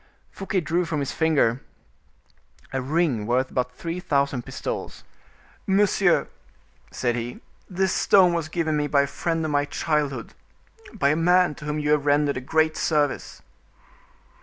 [0.31, 1.61] Fouquet drew from his finger
[2.73, 5.03] a ring worth about three thousand pistoles.
[5.67, 6.27] "Monsieur,"
[6.89, 7.39] said he,
[7.69, 10.33] "this stone was given me by a friend of my childhood,
[10.91, 13.43] by a man to whom you have rendered a great service."